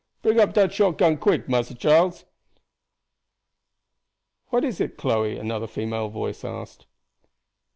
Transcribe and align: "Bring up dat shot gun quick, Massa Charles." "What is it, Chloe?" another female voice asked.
"Bring 0.23 0.39
up 0.39 0.55
dat 0.55 0.73
shot 0.73 0.97
gun 0.97 1.17
quick, 1.17 1.47
Massa 1.47 1.75
Charles." 1.75 2.25
"What 4.47 4.65
is 4.65 4.81
it, 4.81 4.97
Chloe?" 4.97 5.37
another 5.37 5.67
female 5.67 6.09
voice 6.09 6.43
asked. 6.43 6.87